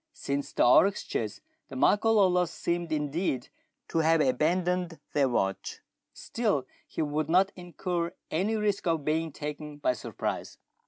[0.13, 3.49] Since the oryx chase the Makololos seemed indeed
[3.89, 5.81] to have abandoned their watch,
[6.11, 10.57] still he would not incur any risk of being taken by surprise.